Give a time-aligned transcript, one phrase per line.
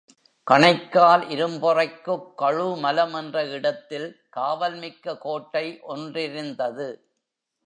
[0.47, 6.89] கணைக்கால் இரும்பொறைக்குக் கழுமலம் என்ற இடத்தில் காவல் மிக்க கோட்டை ஒன்றிருந்தது.